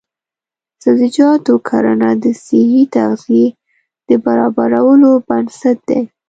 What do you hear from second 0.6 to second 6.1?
د سبزیجاتو کرنه د صحي تغذیې د برابرولو بنسټ دی.